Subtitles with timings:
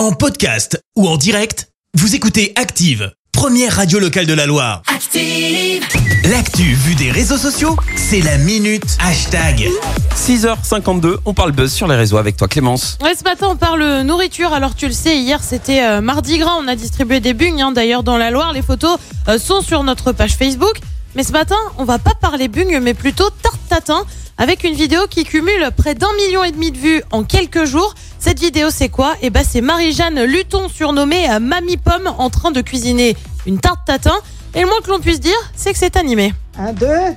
[0.00, 4.80] En podcast ou en direct, vous écoutez Active, première radio locale de la Loire.
[4.86, 5.84] Active.
[6.24, 9.68] L'actu vue des réseaux sociaux, c'est la minute hashtag.
[10.16, 12.96] 6h52, on parle buzz sur les réseaux avec toi Clémence.
[13.02, 14.54] Ouais, ce matin, on parle nourriture.
[14.54, 16.56] Alors, tu le sais, hier, c'était euh, mardi gras.
[16.58, 18.54] On a distribué des bugnes, hein, d'ailleurs, dans la Loire.
[18.54, 18.98] Les photos
[19.28, 20.80] euh, sont sur notre page Facebook.
[21.14, 24.06] Mais ce matin, on va pas parler bugnes, mais plutôt tarte tatin,
[24.38, 27.94] avec une vidéo qui cumule près d'un million et demi de vues en quelques jours.
[28.22, 29.14] Cette vidéo, c'est quoi?
[29.22, 33.86] Eh ben, c'est Marie-Jeanne Luton, surnommée euh, Mamie Pomme, en train de cuisiner une tarte
[33.86, 34.14] tatin.
[34.54, 36.34] Et le moins que l'on puisse dire, c'est que c'est animé.
[36.58, 37.14] Un, deux,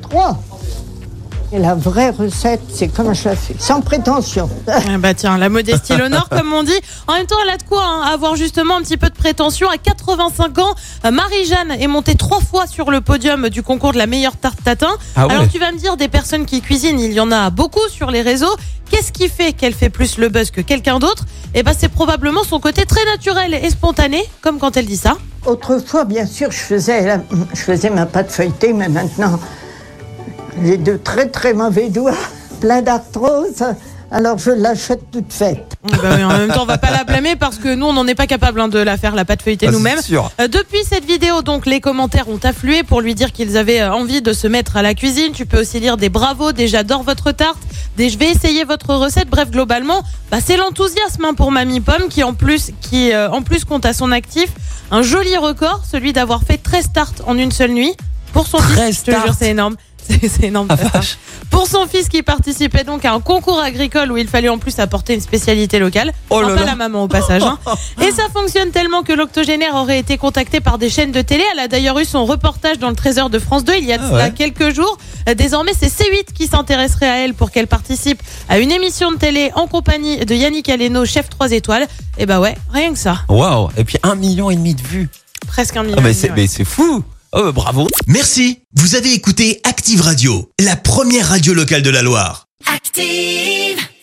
[0.00, 0.38] trois.
[1.54, 4.50] Et la vraie recette, c'est comme je la fais, sans prétention.
[4.66, 6.72] Ah bah tiens, la modestie l'honneur, comme on dit.
[7.06, 9.68] En même temps, elle a de quoi hein, avoir justement un petit peu de prétention.
[9.68, 13.98] À 85 ans, euh, Marie-Jeanne est montée trois fois sur le podium du concours de
[13.98, 14.90] la meilleure tarte tatin.
[15.14, 15.32] Ah ouais.
[15.34, 18.10] Alors tu vas me dire, des personnes qui cuisinent, il y en a beaucoup sur
[18.10, 18.54] les réseaux.
[18.90, 21.24] Qu'est-ce qui fait qu'elle fait plus le buzz que quelqu'un d'autre?
[21.54, 25.16] Eh ben, c'est probablement son côté très naturel et spontané, comme quand elle dit ça.
[25.46, 27.20] Autrefois, bien sûr, je faisais, la-
[27.54, 29.38] je faisais ma pâte feuilletée, mais maintenant,
[30.62, 32.12] j'ai de très très mauvais doigts,
[32.60, 33.62] plein d'arthrose,
[34.10, 35.74] alors je l'achète toute faite.
[35.86, 37.92] Eh ben oui, en même temps, on va pas la blâmer parce que nous, on
[37.92, 40.00] n'en est pas capable hein, de la faire, la pâte feuilletée Ah, c'est nous-mêmes.
[40.00, 40.30] sûr.
[40.40, 43.92] Euh, depuis cette vidéo, donc, les commentaires ont afflué pour lui dire qu'ils avaient euh,
[43.92, 45.32] envie de se mettre à la cuisine.
[45.32, 47.58] Tu peux aussi lire des bravos, des j'adore votre tarte,
[47.96, 49.28] des je vais essayer votre recette.
[49.28, 53.42] Bref, globalement, bah, c'est l'enthousiasme hein, pour Mamie Pomme qui, en plus, qui, euh, en
[53.42, 54.48] plus, compte à son actif
[54.90, 57.94] un joli record, celui d'avoir fait 13 tartes en une seule nuit.
[58.32, 59.76] Pour son 13 fils, je te jure, tartes c'est énorme.
[60.28, 60.66] C'est énorme.
[60.70, 60.96] Ah, 13 tartes.
[61.04, 61.18] vache.
[61.50, 64.78] Pour son fils qui participait donc à un concours agricole où il fallait en plus
[64.78, 66.12] apporter une spécialité locale.
[66.30, 66.66] Oh là Enfin, pas là.
[66.66, 67.42] la maman au passage.
[67.42, 67.58] hein.
[68.02, 71.44] Et ça fonctionne tellement que l'octogénaire aurait été contactée par des chaînes de télé.
[71.52, 73.98] Elle a d'ailleurs eu son reportage dans le Trésor de France 2 il y a
[74.00, 74.32] Ah ouais.
[74.32, 74.98] quelques jours.
[75.28, 79.16] Euh, Désormais, c'est C8 qui s'intéresserait à elle pour qu'elle participe à une émission de
[79.16, 81.86] télé en compagnie de Yannick Aleno, chef 3 étoiles.
[82.18, 83.20] Et bah ouais, rien que ça.
[83.28, 85.08] Waouh, et puis un million et demi de vues.
[85.46, 85.96] Presque un million.
[85.98, 86.34] Ah, mais c'est ouais.
[86.36, 87.02] mais c'est fou.
[87.36, 87.88] Oh, bravo.
[88.06, 92.46] Merci, vous avez écouté Active Radio, la première radio locale de la Loire.
[92.72, 93.84] Active.